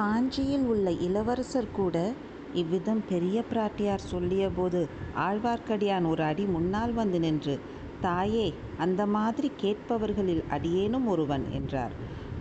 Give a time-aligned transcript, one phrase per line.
[0.00, 1.96] காஞ்சியில் உள்ள இளவரசர் கூட
[2.54, 4.80] இவ்விதம் பெரிய பிராட்டியார் சொல்லியபோது
[5.18, 7.54] ஆழ்வார்க்கடியான் ஒரு அடி முன்னால் வந்து நின்று
[8.00, 8.46] தாயே
[8.78, 11.94] அந்த மாதிரி கேட்பவர்களில் அடியேனும் ஒருவன் என்றார்.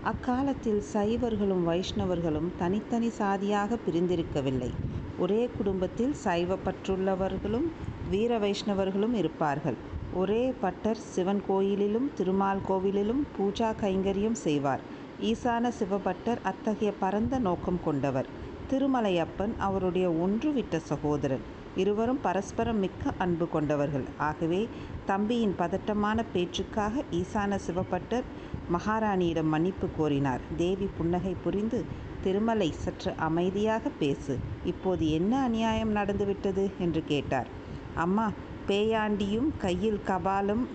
[0.04, 4.72] அக்காலத்தில் சைவர்களும் வைஷ்ணவர்களும் தனித்தனி சாதியாக பிரிந்திருக்கவில்லை.
[5.18, 7.68] ஒரே குடும்பத்தில் சைவப்பற்றுள்ளவர்களும்
[8.10, 9.80] வீர வைஷ்ணவர்களும் இருப்பார்கள்.
[10.14, 14.86] ஒரே பட்டர் சிவன் கோயிலிலும் திருமால் கோவிலிலும் பூஜா கைங்கரியம் செய்வார்.
[15.22, 18.26] ஈசான சிவபட்டர் அத்தகைய பரந்த நோக்கம் கொண்டவர்.
[18.72, 21.42] திருமலையப்பன் அவருடைய ஒன்றுவிட்ட சகோதரன்.
[21.76, 24.04] இருவரும் பரஸ்பரம் மிக்க அன்பு கொண்டவர்கள்.
[24.18, 24.68] ஆகவே
[25.06, 28.24] தம்பியின் பதட்டமான பேச்சுக்காக ஈசான சிவபட்டர்
[28.70, 30.40] மகாராணியிடம் மன்னிப்பு கோரினார்.
[30.58, 31.86] தேவி புன்னகை புரிந்து
[32.22, 34.38] திருமலை சற்று அமைதியாக பேசு.
[34.66, 36.72] இப்போது என்ன அநியாயம் நடந்துவிட்டது?
[36.80, 37.48] என்று கேட்டார்.
[37.96, 38.32] அம்மா
[38.68, 40.66] பேயாண்டியும் கையில் கபாலும்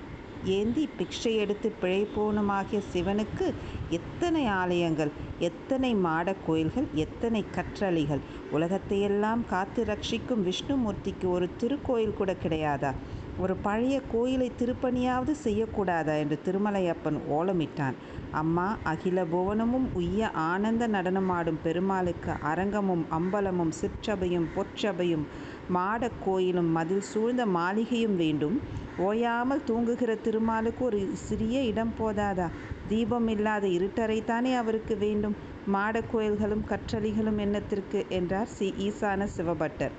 [0.44, 3.54] ஏந்தி பிக்ஷை எடுத்து பிழைப்போனுமாகிய சிவனுக்கு
[3.90, 8.20] எத்தனை ஆலயங்கள் எத்தனை மாடக் கோயில்கள் எத்தனை கற்றளிகள்
[8.50, 12.92] உலகத்தையெல்லாம் காத்து ரட்சிக்கும் விஷ்ணுமூர்த்திக்கு ஒரு திருக்கோயில் கூட கிடையாதா?
[13.38, 16.18] ஒரு பழைய கோயிலை திருப்பணியாவது செய்யக்கூடாதா?
[16.18, 17.94] என்று திருமலையப்பன் ஓலமிட்டான்.
[18.30, 25.24] அம்மா அகில புவனமும் உய்ய ஆனந்த நடனமாடும் பெருமாளுக்கு அரங்கமும் அம்பலமும் சிற்றபையும் பொற்சபையும்
[25.70, 28.60] மாடக்கோயிலும் மதில் சூழ்ந்த மாளிகையும் வேண்டும்.
[28.98, 32.48] ஓயாமல் தூங்குகிற திருமாலுக்கு ஒரு சிறிய இடம் போதாதா?
[32.88, 35.36] தீபம் இல்லாத இருட்டறைத்தானே அவருக்கு வேண்டும்.
[35.72, 38.08] மாடக்கோயில்களும் கற்றளிகளும் என்னத்திற்கு?
[38.08, 39.92] என்றார் ஈசான சிவபட்டர்.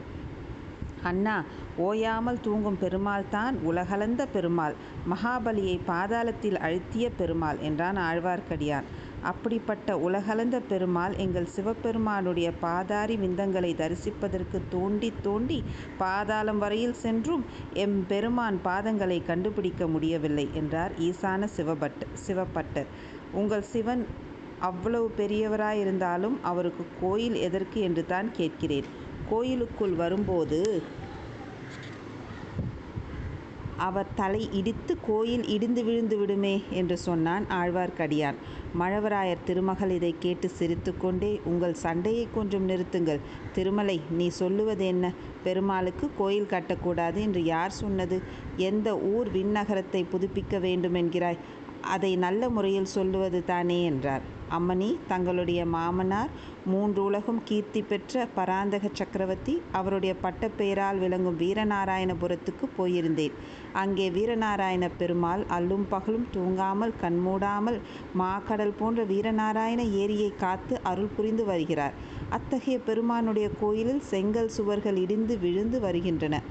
[1.04, 1.44] அண்ணா
[1.78, 4.76] ஓயாமல் தூங்கும் பெருமாள் தான் உலகளந்த பெருமாள்.
[5.10, 8.84] மகாபலியை பாதாளத்தில் அழுத்திய பெருமாள் என்றான் ஆழ்வார்க்கடியான்.
[9.26, 15.60] அப்படிப்பட்ட உலகளந்த பெருமாள் எங்கள் சிவபெருமானுடைய பாதாரி விந்தங்களை தரிசிப்பதற்கு தோண்டித் தோண்டி
[15.98, 17.46] பாதாளம் வரையில் சென்றும்
[17.86, 22.90] எம்பெருமான் பாதங்களை கண்டுபிடிக்க முடியவில்லை என்றார் ஈசான சிவபட் சிவபட்டர்.
[23.34, 24.04] உங்கள் சிவன்
[24.60, 28.88] அவ்வளவு பெரியவராயிருந்தாலும் அவருக்கு கோயில் எதற்கு என்று தான் கேட்கிறேன்.
[29.30, 30.60] கோயிலுக்குள் வரும்போது
[33.78, 38.36] அவர் தலை இடித்து கோயில் இடிந்து விழுந்து விடுமே என்று சொன்னான் ஆழ்வார்க்கடியான்.
[38.80, 43.20] மழவராயர் திருமகள் இதைக் கேட்டு சிரித்துக்கொண்டே உங்கள் சண்டையை கொஞ்சம் நிறுத்துங்கள்.
[43.54, 45.12] திருமலை நீ சொல்லுவது என்ன?
[45.44, 48.22] பெருமாளுக்கு கோயில் கட்டக்கூடாது என்று யார் சொன்னது?
[48.58, 51.38] எந்த ஊர் விண்ணகரத்தை புதுப்பிக்க வேண்டுமென்கிறாய்?
[51.94, 54.24] அதை நல்ல முறையில் சொல்லுவது தானே என்றார்.
[54.58, 56.32] அம்மணி தங்களுடைய மாமனார்
[56.66, 63.36] மூன்று உலகம் கீர்த்தி பெற்ற பராந்தக சக்கரவர்த்தி அவருடைய பட்டப்பெயரால் விளங்கும் வீரநாராயணபுரத்துக்கு போயிருந்தேன்.
[63.74, 67.80] அங்கே வீரநாராயண பெருமாள் அல்லும் பகலும் தூங்காமல் கண்மூடாமல்
[68.20, 71.98] மாக்கடல் போன்ற வீரநாராயண ஏரியை காத்து அருள் புரிந்து வருகிறார்.
[72.30, 76.42] அத்தகைய பெருமானுடைய கோயிலில் செங்கல் சுவர்கள் இடிந்து விழுந்து வருகின்றன.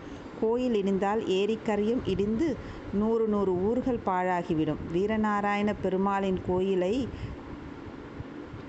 [0.41, 2.49] கோயில் இடிந்தால் ஏரிக்கரையும் இடிந்து
[2.95, 4.81] நூறு நூறு ஊர்கள் பாழாகிவிடும்.
[4.93, 6.95] வீரநாராயண பெருமாளின் கோயிலை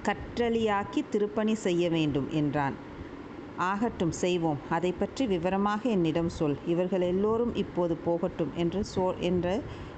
[0.07, 2.75] கற்றளியாக்கி திருப்பணி செய்ய வேண்டும் என்றான்.
[3.71, 4.59] ஆகட்டும் செய்வோம்.
[4.69, 6.57] அதை பற்றி விவரமாக என்னிடம் சொல்.
[6.65, 9.47] இவர்கள் எல்லோரும் இப்போது போகட்டும் என்று சோழ் என்ற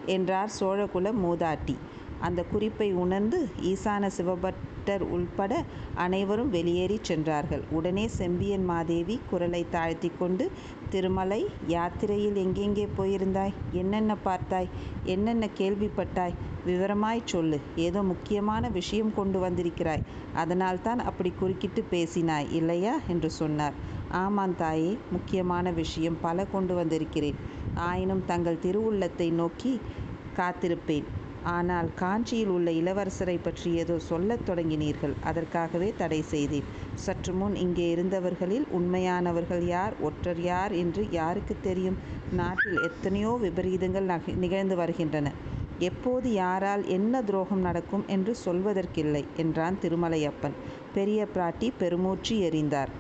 [0.06, 1.76] என்றார் சோழகுல மூதாட்டி.
[2.20, 5.54] அந்த குறிப்பை உணர்ந்து ஈசான சிவபட்டர் உள்பட
[5.96, 7.64] அனைவரும் வெளியேறிச் சென்றார்கள்.
[7.70, 10.46] உடனே செம்பியன் மாதேவி குரலைத் தாழ்த்தி கொண்டு
[10.90, 13.54] திருமலை யாத்திரையில் எங்கெங்கே போயிருந்தாய்?
[13.72, 14.70] என்னென்ன பார்த்தாய்?
[15.06, 16.36] என்னென்ன கேள்விப்பட்டாய்?
[16.66, 17.58] விவரமாய்ச் சொல்லு.
[17.80, 20.06] ஏதோ முக்கியமான விஷயம் கொண்டு வந்திருக்கிறாய்.
[20.34, 23.00] அதனால்தான் அப்படி குறுக்கிட்டு பேசினாய் இல்லையா?
[23.08, 23.78] என்று சொன்னார்.
[24.18, 27.40] ஆமாம் தாயே முக்கியமான விஷயம் பல கொண்டு வந்திருக்கிறேன்.
[27.84, 29.74] ஆயினும் தங்கள் திருவுள்ளத்தை நோக்கி
[30.36, 31.08] காத்திருப்பேன்.
[31.50, 35.14] ஆனால் காஞ்சியில் உள்ள இளவரசரைப் பற்றி ஏதோ சொல்லத் தொடங்கினீர்கள்.
[35.24, 36.68] அதற்காகவே தடை செய்தேன்.
[36.98, 42.00] சற்றுமுன் இங்கே இருந்தவர்களில் உண்மையானவர்கள் யார் ஒற்றர் யார் என்று யாருக்கு தெரியும்?
[42.32, 45.28] நாட்டில் எத்தனையோ விபரீதங்கள் நிகழ்ந்து வருகின்றன.
[45.82, 50.56] எப்போது யாரால் என்ன துரோகம் நடக்கும் என்று சொல்வதற்கில்லை என்றான் திருமலையப்பன்.
[50.94, 52.92] பெரிய பிராட்டி பெருமூச்சு எறிந்தார்.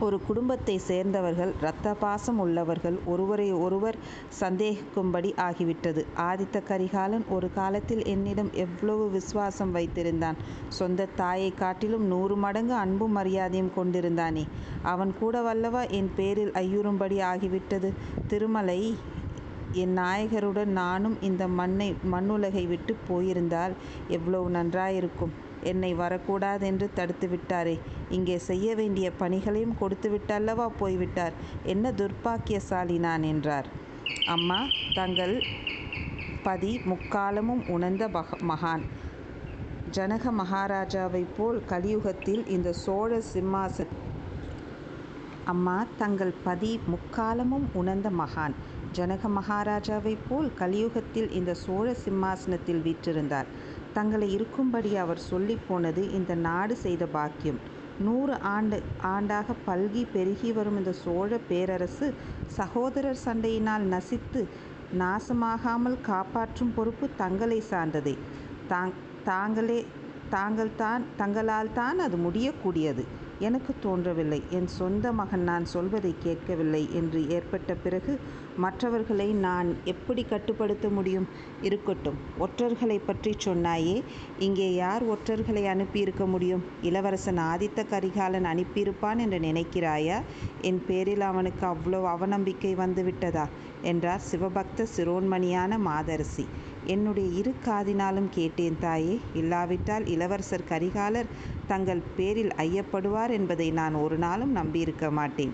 [0.00, 3.96] ஒரு குடும்பத்தை சேர்ந்தவர்கள் இரத்த பாசம் உள்ளவர்கள் ஒருவரை ஒருவர்
[4.40, 6.04] சந்தேகிக்கும்படி ஆகிவிட்டது.
[6.16, 10.36] ஆதித்த கரிகாலன் ஒரு காலத்தில் என்னிடம் எவ்வளவு விசுவாசம் வைத்திருந்தான்.
[10.68, 14.44] சொந்தத் தாயைக் காட்டிலும் நூறு மடங்கு அன்பும் மரியாதையும் கொண்டிருந்தானே.
[14.82, 17.92] அவன் கூடவல்லவா என் பேரில் ஐயுறும்படி ஆகிவிட்டது.
[18.26, 18.94] திருமலை
[19.72, 23.72] என் நாயகருடன் நானும் இந்த மண்ணை மண்ணுலகை விட்டுப் போயிருந்தால்
[24.08, 25.46] எவ்வளவு நன்றாயிருக்கும்.
[25.62, 27.80] என்னை வரக்கூடாதென்று தடுத்துவிட்டாரே.
[28.10, 31.32] இங்கே செய்ய வேண்டிய பணிகளையும் கொடுத்துவிட்டல்லவா போய்விட்டார்.
[31.62, 33.66] என்ன துர்ப்பாக்கியசாலி நான் என்றார்.
[34.24, 35.42] அம்மா தங்கள்
[36.42, 38.08] பதி முக்காலமும் உணர்ந்த
[38.40, 38.84] மகான்.
[39.90, 43.92] ஜனக மகாராஜாவைப் போல் கலியுகத்தில் இந்த சோழ சிம்மாசன்
[45.44, 48.54] அம்மா தங்கள் பதி முக்காலமும் உணர்ந்த மகான்.
[48.92, 53.46] ஜனக மகாராஜாவைப் போல் கலியுகத்தில் இந்த சோழ சிம்மாசனத்தில் வீற்றிருந்தார்.
[53.96, 57.60] தங்களை இருக்கும்படி அவர் சொல்லி போனது இந்த நாடு செய்த பாக்கியம்.
[58.06, 58.78] நூறு ஆண்டு
[59.12, 62.08] ஆண்டாக பல்கி பெருகி வரும் இந்த சோழ பேரரசு
[62.58, 64.42] சகோதரர் சண்டையினால் நசித்து
[65.02, 68.14] நாசமாகாமல் காப்பாற்றும் பொறுப்பு தங்களை சார்ந்ததே.
[68.72, 68.94] தாங்
[69.30, 69.80] தாங்களே
[70.82, 73.04] தான் தங்களால் தான் அது முடியக்கூடியது.
[73.40, 74.42] எனக்கு தோன்றவில்லை.
[74.50, 78.12] என் சொந்த மகன் நான் சொல்வதை கேட்கவில்லை என்று ஏற்பட்ட பிறகு
[78.56, 81.26] மற்றவர்களை நான் எப்படி கட்டுப்படுத்த முடியும்?
[81.62, 83.96] இருக்கட்டும் ஒற்றர்களை பற்றி சொன்னாயே
[84.38, 86.64] இங்கே யார் ஒற்றர்களை அனுப்பியிருக்க முடியும்?
[86.82, 90.18] இளவரசன் ஆதித்த கரிகாலன் அனுப்பியிருப்பான் என்று நினைக்கிறாயா?
[90.62, 93.46] என் பேரில் அவனுக்கு அவ்வளோ அவநம்பிக்கை வந்துவிட்டதா?
[93.82, 96.46] என்றார் சிவபக்த சிரோன்மணியான மாதரசி.
[96.86, 99.20] என்னுடைய இரு காதினாலும் கேட்டேன் தாயே.
[99.34, 101.30] இல்லாவிட்டால் இளவரசர் கரிகாலர்
[101.68, 105.52] தங்கள் பேரில் ஐயப்படுவார் என்பதை நான் ஒரு நாளும் நம்பியிருக்க மாட்டேன்.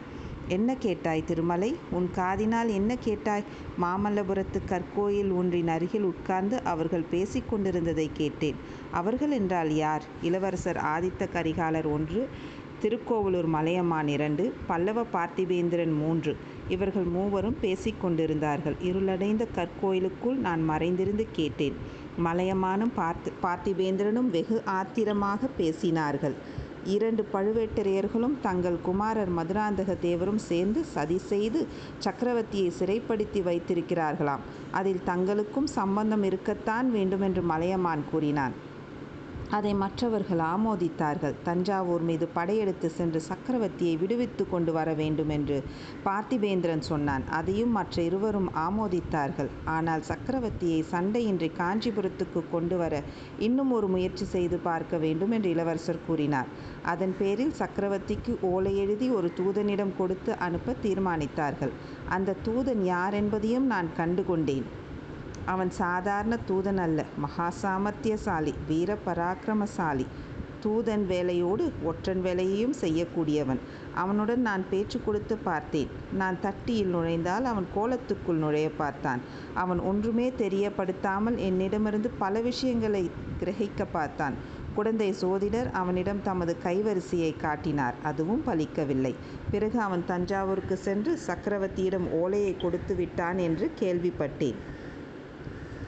[0.49, 1.77] என்ன கேட்டாய் திருமலை?
[1.91, 3.45] உன் காதினால் என்ன கேட்டாய்?
[3.81, 8.59] மாமல்லபுரத்து கற்கோயில் ஒன்றின் அருகில் உட்கார்ந்து அவர்கள் பேசிக் கொண்டிருந்ததை கேட்டேன்.
[8.91, 10.05] அவர்கள் என்றால் யார்?
[10.23, 12.29] இளவரசர் ஆதித்த கரிகாலர் ஒன்று
[12.83, 16.37] திருக்கோவலூர் மலையமான் இரண்டு பல்லவ பார்த்திபேந்திரன் மூன்று.
[16.69, 21.77] இவர்கள் மூவரும் பேசிக்கொண்டிருந்தார்கள் இருளடைந்த கற்கோயிலுக்குள் நான் மறைந்திருந்து கேட்டேன்.
[22.19, 26.35] மலையமானும் பார்த்து பார்த்திபேந்திரனும் வெகு ஆத்திரமாக பேசினார்கள்.
[26.85, 31.67] இரண்டு பழுவேட்டரையர்களும் தங்கள் குமாரர் மதுராந்தக தேவரும் சேர்ந்து சதி செய்து
[32.05, 34.45] சக்கரவர்த்தியை சிறைப்படுத்தி வைத்திருக்கிறார்களாம்.
[34.71, 38.64] அதில் தங்களுக்கும் சம்பந்தம் இருக்கத்தான் வேண்டும் என்று மலையமான் கூறினான்.
[39.51, 41.35] அதை மற்றவர்கள் ஆமோதித்தார்கள்.
[41.43, 45.63] தஞ்சாவூர் மீது படையெடுத்து சென்று சக்கரவர்த்தியை விடுவித்து கொண்டு வர வேண்டும் என்று
[46.05, 47.25] பார்த்திபேந்திரன் சொன்னான்.
[47.29, 49.51] அதையும் மற்ற இருவரும் ஆமோதித்தார்கள்.
[49.65, 53.03] ஆனால் சக்கரவர்த்தியை சண்டையின்றி காஞ்சிபுரத்துக்கு கொண்டு வர
[53.39, 56.47] இன்னும் ஒரு முயற்சி செய்து பார்க்க வேண்டும் என்று இளவரசர் கூறினார்.
[56.83, 61.71] அதன் பேரில் சக்கரவர்த்திக்கு ஓலை எழுதி ஒரு தூதனிடம் கொடுத்து அனுப்ப தீர்மானித்தார்கள்.
[62.09, 64.83] அந்த தூதன் யார் என்பதையும் நான் கண்டுகொண்டேன்.
[65.47, 67.05] அவன் சாதாரண தூதன் அல்ல.
[67.17, 70.07] மகா சாமர்த்தியசாலி வீர பராக்கிரமசாலி
[70.65, 73.61] தூதன் வேலையோடு ஒற்றன் வேலையையும் செய்யக்கூடியவன்.
[73.95, 75.91] அவனுடன் நான் பேச்சு கொடுத்து பார்த்தேன்.
[76.13, 79.21] நான் தட்டியில் நுழைந்தால் அவன் கோலத்துக்குள் நுழைய பார்த்தான்.
[79.55, 83.11] அவன் ஒன்றுமே தெரியப்படுத்தாமல் என்னிடமிருந்து பல விஷயங்களை
[83.41, 84.37] கிரகிக்க பார்த்தான்.
[84.75, 87.95] குழந்தை சோதிடர் அவனிடம் தமது கைவரிசையை காட்டினார்.
[88.03, 89.15] அதுவும் பலிக்கவில்லை.
[89.51, 94.59] பிறகு அவன் தஞ்சாவூருக்கு சென்று சக்கரவர்த்தியிடம் ஓலையை கொடுத்து விட்டான் என்று கேள்விப்பட்டேன்.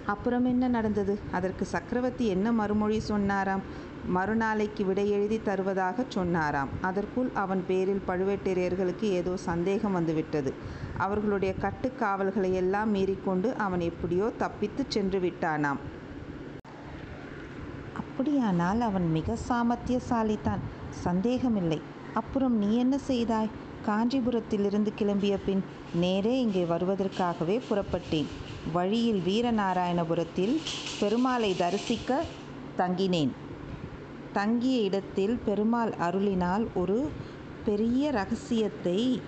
[0.07, 1.19] அப்புறம் என்ன நடந்தது?
[1.33, 3.63] அதற்கு சக்கரவர்த்தி என்ன மறுமொழி சொன்னாராம்?
[4.07, 6.69] மறுநாளைக்கு விடை எழுதி தருவதாக சொன்னாராம்.
[6.81, 10.55] அதற்குள் அவன் பேரில் பழுவேட்டரையர்களுக்கு ஏதோ சந்தேகம் வந்துவிட்டது.
[10.99, 15.81] அவர்களுடைய கட்டுக்காவல்களை எல்லாம் மீறிக்கொண்டு அவன் எப்படியோ தப்பித்து சென்று விட்டானாம்.
[17.95, 21.81] அப்படியானால் அவன் மிக சாமர்த்தியசாலிதான் சந்தேகமில்லை.
[22.15, 23.51] அப்புறம் நீ என்ன செய்தாய்?
[23.87, 28.25] காஞ்சிபுரத்திலிருந்து கிளம்பிய பின் நேரே இங்கே வருவதற்காகவே புறப்பட்டேன்.
[28.73, 30.61] வழியில் வீரநாராயணபுரத்தில்
[31.01, 32.25] பெருமாளை தரிசிக்க
[32.79, 33.31] தங்கினேன்.
[34.33, 37.09] தங்கிய இடத்தில் பெருமாள் அருளினால் ஒரு
[37.65, 39.21] பெரிய ரகசியத்தை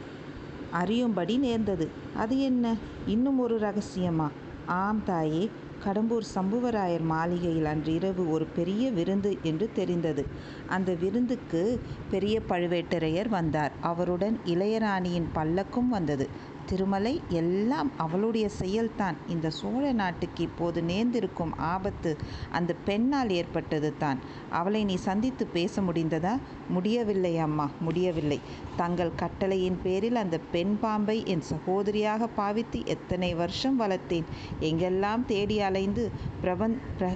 [0.71, 1.89] அறியும்படி நேர்ந்தது.
[2.17, 2.75] அது என்ன?
[3.07, 4.29] இன்னும் ஒரு ரகசியமா?
[4.67, 5.51] ஆம் தாயே
[5.85, 10.27] கடம்பூர் சம்புவராயர் மாளிகையில் அன்று இரவு ஒரு பெரிய விருந்து என்று தெரிந்தது.
[10.67, 11.81] அந்த விருந்துக்கு
[12.11, 13.73] பெரிய பழுவேட்டரையர் வந்தார்.
[13.81, 16.29] அவருடன் இளையராணியின் பல்லக்கும் வந்தது.
[16.69, 19.17] திருமலை எல்லாம் அவளுடைய செயல்தான்.
[19.29, 22.13] இந்த சோழ நாட்டுக்கு இப்போது நேர்ந்திருக்கும் ஆபத்து
[22.51, 24.19] அந்த பெண்ணால் ஏற்பட்டது தான்.
[24.51, 26.35] அவளை நீ சந்தித்து பேச முடிந்ததா?
[26.69, 28.41] முடியவில்லை அம்மா முடியவில்லை.
[28.77, 34.29] தங்கள் கட்டளையின் பேரில் அந்த பெண் பாம்பை என் சகோதரியாக பாவித்து எத்தனை வருஷம் வளர்த்தேன்.
[34.61, 36.05] எங்கெல்லாம் தேடி அலைந்து
[36.43, 37.09] பிரபன் பிர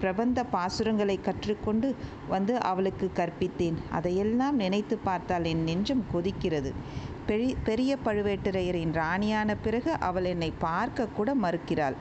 [0.00, 1.88] பிரபந்த பாசுரங்களை கற்றுக்கொண்டு
[2.28, 3.78] வந்து அவளுக்கு கற்பித்தேன்.
[3.90, 6.72] அதையெல்லாம் நினைத்து பார்த்தால் என் நெஞ்சம் கொதிக்கிறது.
[7.26, 11.96] பெரிய பெரிய பழுவேட்டரையரின் ராணியான பிறகு அவள் என்னை பார்க்க கூட மறுக்கிறாள்.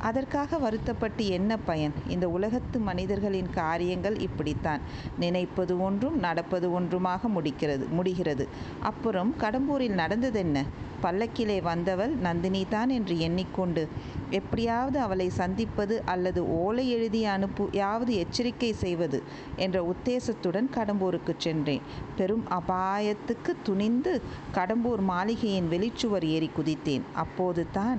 [0.00, 1.92] அதற்காக வருத்தப்பட்டு என்ன பயன்?
[2.08, 4.80] இந்த உலகத்து மனிதர்களின் காரியங்கள் இப்படித்தான்.
[5.18, 8.48] நினைப்பது ஒன்றும் நடப்பது ஒன்றுமாக முடிக்கிறது முடிகிறது.
[8.80, 10.64] அப்புறம் கடம்பூரில் நடந்ததென்ன?
[11.02, 13.88] பல்லக்கிலே வந்தவள் நந்தினி தான் என்று எண்ணிக்கொண்டு
[14.30, 19.22] எப்படியாவது அவளை சந்திப்பது அல்லது ஓலை எழுதி அனுப்பியாவது எச்சரிக்கை செய்வது
[19.56, 21.80] என்ற உத்தேசத்துடன் கடம்பூருக்கு சென்றேன்.
[22.16, 24.22] பெரும் அபாயத்துக்கு துணிந்து
[24.54, 27.02] கடம்பூர் மாளிகையின் வெளிச்சுவர் ஏறி குதித்தேன்.
[27.14, 27.98] அப்போது தான்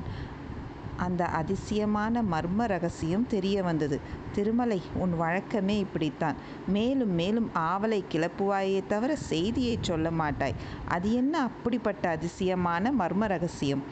[0.99, 3.99] அந்த அதிசயமான மர்ம ரகசியம் தெரிய வந்தது.
[4.31, 6.37] திருமலை உன் வழக்கமே இப்படித்தான்.
[6.67, 10.59] மேலும் மேலும் ஆவலை கிளப்புவாயே தவிர செய்தியை சொல்ல மாட்டாய்.
[10.87, 13.83] அது என்ன அப்படிப்பட்ட அதிசயமான மர்ம ரகசியம்?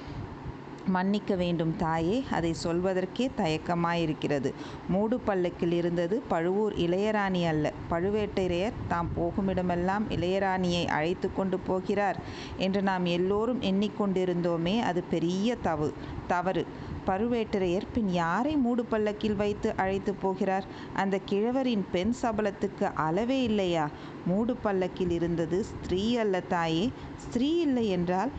[0.87, 4.49] மன்னிக்க வேண்டும் தாயே அதை சொல்வதற்கே தயக்கமாயிருக்கிறது.
[4.87, 7.73] மூடு பல்லக்கில் இருந்தது பழுவூர் இளையராணி அல்ல.
[7.91, 12.19] பழுவேட்டரையர் தாம் போகுமிடமெல்லாம் இளையராணியை அழைத்து கொண்டு போகிறார்
[12.57, 15.89] என்று நாம் எல்லோரும் எண்ணிக்கொண்டிருந்தோமே அது பெரிய தவு
[16.27, 16.63] தவறு.
[17.07, 20.65] பழுவேட்டரையர் பின் யாரை மூடு பல்லக்கில் வைத்து அழைத்து போகிறார்?
[20.93, 23.89] அந்த கிழவரின் பெண் சபலத்துக்கு அளவே இல்லையா?
[24.25, 26.85] மூடு பல்லக்கில் இருந்தது ஸ்திரீ அல்ல தாயே.
[27.17, 28.29] ஸ்திரீ இல்லை என்றால்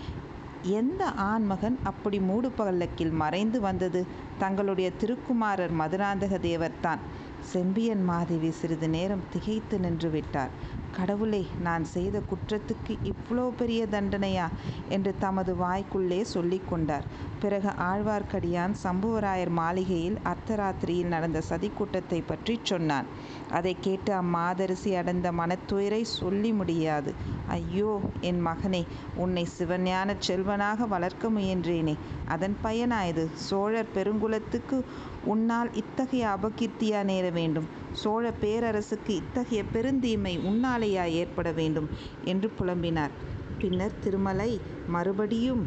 [0.63, 4.07] எந்த ஆண்மகன் அப்படி மூடு பல்லக்கில் மறைந்து வந்தது?
[4.39, 6.99] தங்களுடைய திருக்குமாரர் மதுராந்தக தேவர்தான்.
[7.43, 10.51] செம்பியன் மாதேவி சிறிது நேரம் திகைத்து நின்று விட்டார்.
[10.97, 14.47] கடவுளே நான் செய்த குற்றத்துக்கு இவ்வளோ பெரிய தண்டனையா?
[14.89, 17.07] என்று தமது வாய்க்குள்ளே சொல்லிக் கொண்டார்.
[17.41, 23.07] பிறகு ஆழ்வார்க்கடியான் சம்புவராயர் மாளிகையில் அர்த்தராத்திரியில் நடந்த சதிக்கூட்டத்தை பற்றி சொன்னான்.
[23.51, 27.15] அதை கேட்டு அம்மாதரிசி அடைந்த மனத்துயரை சொல்லி முடியாது.
[27.49, 28.83] ஐயோ என் மகனே
[29.17, 31.97] உன்னை சிவஞான செல்வனாக வளர்க்க முயன்றேனே.
[32.27, 34.79] அதன் பயனாயது சோழர் பெருங்குலத்துக்கு
[35.25, 37.69] உன்னால் இத்தகைய அபகீர்த்தியா நேர வேண்டும்?
[37.93, 41.89] சோழ பேரரசுக்கு இத்தகைய பெருந்தீமை உன்னாலே உன்னாலேயா ஏற்பட வேண்டும்
[42.25, 43.15] என்று புலம்பினார்.
[43.59, 44.51] பின்னர் திருமலை
[44.87, 45.63] மறுபடியும்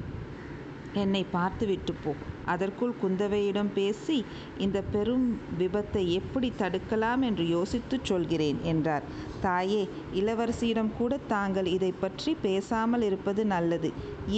[0.93, 2.11] என்னை பார்த்துவிட்டு போ.
[2.45, 4.17] அதற்குள் குந்தவையிடம் பேசி
[4.57, 5.27] இந்த பெரும்
[5.59, 9.05] விபத்தை எப்படி தடுக்கலாம் என்று யோசித்து சொல்கிறேன் என்றார்.
[9.41, 13.91] தாயே இளவரசியிடம் கூட தாங்கள் இதை பற்றி பேசாமல் இருப்பது நல்லது.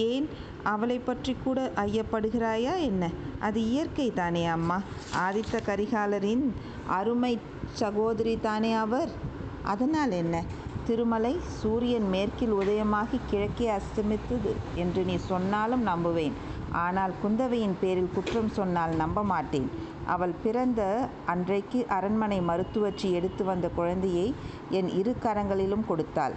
[0.08, 0.28] ஏன்?
[0.63, 3.10] அவளை பற்றி கூட ஐயப்படுகிறாயா என்ன?
[3.40, 4.80] அது இயற்கை தானே அம்மா.
[5.25, 6.46] ஆதித்த கரிகாலரின்
[6.90, 7.34] அருமை
[7.74, 9.13] சகோதரி தானே அவர்.
[9.63, 10.38] அதனால் என்ன?
[10.86, 16.32] திருமலை சூரியன் மேற்கில் உதயமாகி கிழக்கே அஸ்தமித்தது என்று நீ சொன்னாலும் நம்புவேன்.
[16.72, 19.70] ஆனால் குந்தவையின் பேரில் குற்றம் சொன்னால் நம்ப மாட்டேன்.
[20.06, 24.36] அவள் பிறந்த அன்றைக்கு அரண்மனை மருத்துவச்சி எடுத்து வந்த குழந்தையை
[24.70, 26.34] என் இரு கரங்களிலும் கொடுத்தாள்.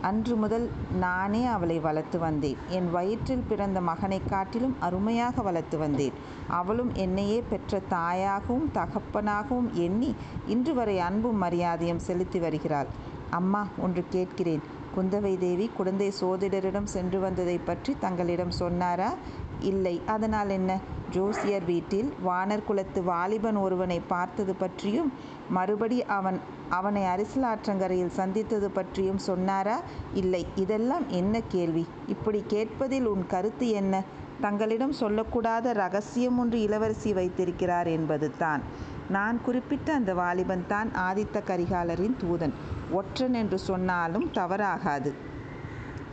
[0.00, 2.56] அன்று முதல் நானே அவளை வளர்த்து வந்தேன்.
[2.68, 6.12] என் வயிற்றில் பிறந்த மகனைக் காட்டிலும் அருமையாக வளர்த்து வந்தேன்.
[6.48, 10.14] அவளும் என்னையே பெற்ற தாயாகவும் தகப்பனாகவும் எண்ணி
[10.46, 12.86] இன்று வரை அன்பும் மரியாதையும் செலுத்தி வருகிறாள்.
[13.30, 14.62] அம்மா ஒன்று கேட்கிறேன்.
[14.96, 19.14] குந்தவை தேவி குழந்தை சோதிடரிடம் சென்று வந்ததை பற்றி தங்களிடம் சொன்னாரா?
[19.60, 20.00] இல்லை.
[20.06, 20.80] அதனால் என்ன?
[21.10, 25.12] ஜோசியர் வீட்டில் வானர் குலத்து வாலிபன் ஒருவனை பார்த்தது பற்றியும்
[25.48, 29.80] மறுபடி அவன் அவனை அரசியலாற்றங்கரையில் சந்தித்தது பற்றியும் சொன்னாரா?
[30.14, 30.46] இல்லை.
[30.56, 31.86] இதெல்லாம் என்ன கேள்வி?
[32.06, 34.04] இப்படி கேட்பதில் உன் கருத்து என்ன?
[34.40, 38.62] தங்களிடம் சொல்லக்கூடாத ரகசியம் ஒன்று இளவரசி வைத்திருக்கிறார் என்பது தான்
[39.08, 42.54] நான் குறிப்பிட்ட அந்த வாலிபன் தான் ஆதித்த கரிகாலரின் தூதன்.
[42.92, 45.10] ஒற்றன் என்று சொன்னாலும் தவறாகாது.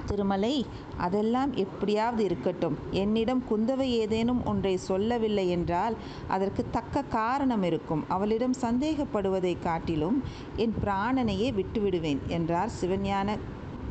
[0.05, 0.53] திருமலை
[0.97, 2.75] அதெல்லாம் எப்படியாவது இருக்கட்டும்.
[2.93, 5.95] என்னிடம் குந்தவை ஏதேனும் ஒன்றை சொல்லவில்லை என்றால்
[6.27, 8.03] அதற்கு தக்க காரணம் இருக்கும்.
[8.07, 10.17] அவளிடம் சந்தேகப்படுவதை காட்டிலும்
[10.55, 13.27] என் பிராணனையே விட்டுவிடுவேன் என்றார் சிவஞான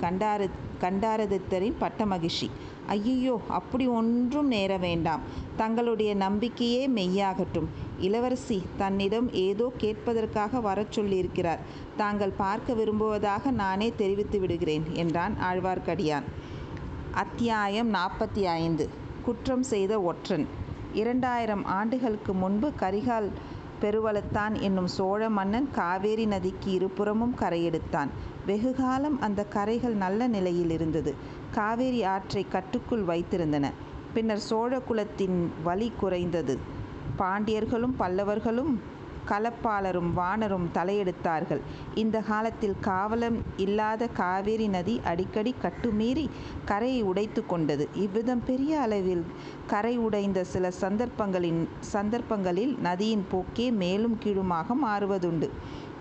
[0.02, 0.48] கண்டார
[0.80, 2.50] கண்டாரதித்தரின் பட்ட மகிழ்ச்சி
[2.86, 5.20] ஐயையோ அப்படி ஒன்றும் நேர வேண்டாம்.
[5.56, 7.68] தங்களுடைய நம்பிக்கையே மெய்யாகட்டும்.
[7.98, 11.62] இளவரசி தன்னிடம் ஏதோ கேட்பதற்காக வரச் சொல்லியிருக்கிறார்.
[11.96, 16.26] தாங்கள் பார்க்க விரும்புவதாக நானே தெரிவித்து விடுகிறேன் என்றான் ஆழ்வார்க்கடியான்.
[17.14, 18.88] அத்தியாயம் நாற்பத்தி ஐந்து.
[19.24, 20.46] குற்றம் செய்த ஒற்றன்.
[20.92, 23.28] இரண்டாயிரம் ஆண்டுகளுக்கு முன்பு கரிகால்
[23.84, 28.10] பெருவளத்தான் என்னும் சோழ மன்னன் காவேரி நதிக்கு இருபுறமும் கரையெடுத்தான்.
[28.46, 31.14] வெகுகாலம் அந்த கரைகள் நல்ல நிலையில் இருந்தது.
[31.50, 33.70] காவேரி ஆற்றை கட்டுக்குள் வைத்திருந்தன.
[34.14, 36.58] பின்னர் சோழ குலத்தின் வலி குறைந்தது.
[37.18, 38.72] பாண்டியர்களும் பல்லவர்களும்
[39.30, 41.62] களப்பாளரும் வானரும் தலையெடுத்தார்கள்.
[41.94, 46.26] இந்த காலத்தில் காவலம் இல்லாத காவேரி நதி அடிக்கடி கட்டுமீறி
[46.64, 47.88] கரையை உடைத்து கொண்டது.
[47.94, 49.24] இவ்விதம் பெரிய அளவில்
[49.66, 55.50] கரை உடைந்த சில சந்தர்ப்பங்களின் சந்தர்ப்பங்களில் நதியின் போக்கே மேலும் கீழுமாக மாறுவதுண்டு.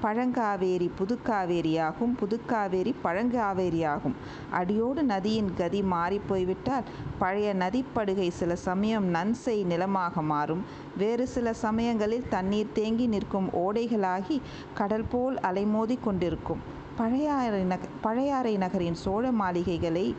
[0.04, 2.14] பழங்காவேரி புதுக்காவேரியாகும்.
[2.22, 4.16] புதுக்காவேரி பழங்காவேரியாகும்.
[4.52, 6.88] அடியோடு நதியின் கதி மாறிப்போய்விட்டால்
[7.20, 10.64] பழைய நதிப்படுகை சில சமயம் நன்செய் நிலமாக மாறும்.
[10.98, 14.42] வேறு சில சமயங்களில் தண்ணீர் தேங்கி நிற்கும் ஓடைகளாகி
[14.74, 16.62] கடல் போல் அலைமோதி கொண்டிருக்கும்.
[16.96, 20.16] பழையாறை நக பழையாறை நகரின் சோழ மாளிகைகளை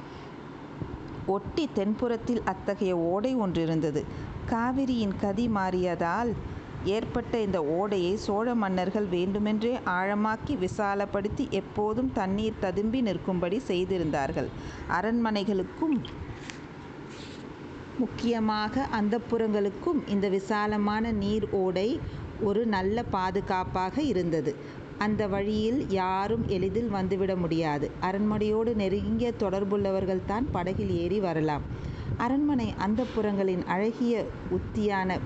[1.26, 4.05] ஒட்டி தென்புறத்தில் அத்தகைய ஓடை ஒன்றிருந்தது.
[4.47, 6.33] காவிரியின் கதி மாறியதால்
[6.85, 14.49] ஏற்பட்ட இந்த ஓடையை சோழ மன்னர்கள் வேண்டுமென்றே ஆழமாக்கி விசாலப்படுத்தி எப்போதும் தண்ணீர் ததும்பி நிற்கும்படி செய்திருந்தார்கள்.
[14.88, 15.97] அரண்மனைகளுக்கும்
[17.99, 22.00] முக்கியமாக அந்தப்புறங்களுக்கும் இந்த விசாலமான நீர் ஓடை
[22.41, 24.55] ஒரு நல்ல பாதுகாப்பாக இருந்தது.
[24.99, 27.91] அந்த வழியில் யாரும் எளிதில் வந்துவிட முடியாது.
[28.00, 31.62] அரண்மனையோடு நெருங்கிய தொடர்புள்ளவர்கள் தான் படகில் ஏறி வரலாம்.
[32.17, 35.19] அரண்மனை அந்தப்புறங்களின் அழகிய உத்தியான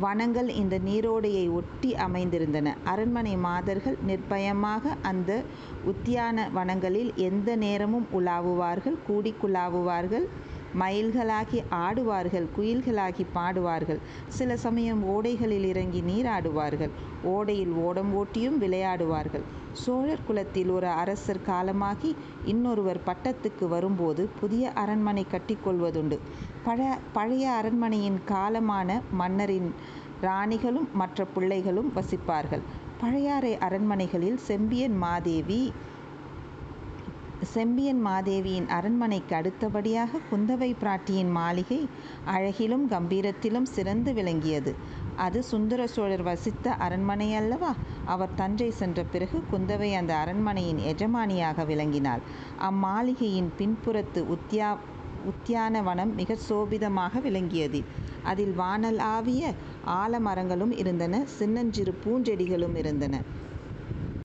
[0.00, 2.74] வனங்கள் இந்த நீரோடையை ஒட்டி அமைந்திருந்தன.
[2.84, 5.42] அரண்மனை மாதர்கள் நிர்பயமாக அந்த
[5.86, 10.26] உத்தியான வனங்களில் எந்த நேரமும் உலாவுவார்கள் கூடி குலாவுவார்கள்
[10.78, 14.00] மயில்களாகி ஆடுவார்கள் குயில்களாகி பாடுவார்கள்.
[14.28, 16.90] சில சமயம் ஓடைகளில் இறங்கி நீராடுவார்கள்.
[17.24, 19.44] ஓடையில் ஓடம் ஓட்டியும் விளையாடுவார்கள்.
[19.82, 22.10] சோழர் குலத்தில் ஒரு அரசர் காலமாகி
[22.44, 26.18] இன்னொருவர் பட்டத்துக்கு வரும்போது புதிய அரண்மனை கட்டிக்கொள்வதுண்டு.
[26.62, 26.78] பழ
[27.12, 29.68] பழைய அரண்மனையின் காலமான மன்னரின்
[30.22, 32.64] ராணிகளும் மற்ற பிள்ளைகளும் வசிப்பார்கள்.
[33.00, 35.62] பழையாறை அரண்மனைகளில் செம்பியன் மாதேவி
[37.52, 41.78] செம்பியன் மாதேவியின் அரண்மனைக்கு அடுத்தபடியாக குந்தவை பிராட்டியின் மாளிகை
[42.26, 44.72] அழகிலும் கம்பீரத்திலும் சிறந்து விளங்கியது.
[45.16, 47.68] அது சுந்தர சோழர் வசித்த அரண்மனை அல்லவா?
[48.04, 52.22] அவர் தஞ்சை சென்ற பிறகு குந்தவை அந்த அரண்மனையின் எஜமானியாக விளங்கினாள்.
[52.68, 54.22] அம்மாளிகையின் பின்புறத்து
[55.24, 57.80] உத்தியான வனம் மிகச் சோபிதமாக விளங்கியது.
[58.22, 59.44] அதில் வானல் ஆவிய
[59.94, 63.14] ஆலமரங்களும் இருந்தன சின்னஞ்சிறு பூஞ்செடிகளும் இருந்தன.